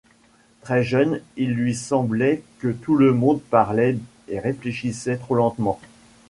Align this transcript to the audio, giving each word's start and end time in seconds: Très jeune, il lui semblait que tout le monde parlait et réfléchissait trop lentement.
Très 0.61 0.83
jeune, 0.83 1.21
il 1.37 1.51
lui 1.53 1.75
semblait 1.75 2.41
que 2.57 2.69
tout 2.69 2.95
le 2.95 3.13
monde 3.13 3.39
parlait 3.39 3.99
et 4.29 4.39
réfléchissait 4.39 5.17
trop 5.17 5.35
lentement. 5.35 5.79